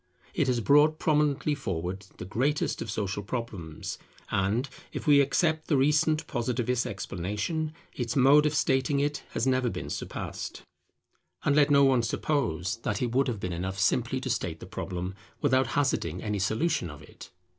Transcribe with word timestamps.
It 0.33 0.47
has 0.47 0.61
brought 0.61 0.97
prominently 0.97 1.53
forward 1.53 2.07
the 2.17 2.25
greatest 2.25 2.81
of 2.81 2.89
social 2.89 3.21
problems; 3.21 3.99
and, 4.31 4.67
if 4.91 5.05
we 5.05 5.21
except 5.21 5.67
the 5.67 5.77
recent 5.77 6.25
Positivist 6.25 6.87
explanation, 6.87 7.71
its 7.93 8.15
mode 8.15 8.47
of 8.47 8.55
stating 8.55 8.99
it 8.99 9.21
has 9.33 9.45
never 9.45 9.69
been 9.69 9.91
surpassed. 9.91 10.63
And 11.45 11.55
let 11.55 11.69
no 11.69 11.83
one 11.85 12.01
suppose 12.01 12.77
that 12.77 13.03
it 13.03 13.11
would 13.13 13.27
have 13.27 13.39
been 13.39 13.53
enough 13.53 13.77
simply 13.77 14.19
to 14.21 14.29
state 14.31 14.59
the 14.59 14.65
problem, 14.65 15.13
without 15.39 15.67
hazarding 15.77 16.23
any 16.23 16.39
solution 16.39 16.89
of 16.89 17.03
it. 17.03 17.29